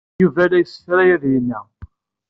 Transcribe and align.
Yuba 0.21 0.43
la 0.49 0.57
yessefray 0.59 1.09
ad 1.15 1.23
iyi-ineɣ. 1.27 1.65